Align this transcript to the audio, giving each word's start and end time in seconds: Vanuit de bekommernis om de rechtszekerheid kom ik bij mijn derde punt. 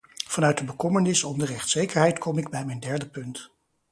Vanuit 0.27 0.57
de 0.57 0.63
bekommernis 0.63 1.23
om 1.23 1.37
de 1.39 1.45
rechtszekerheid 1.45 2.19
kom 2.19 2.37
ik 2.37 2.49
bij 2.49 2.65
mijn 2.65 2.79
derde 2.79 3.09
punt. 3.09 3.51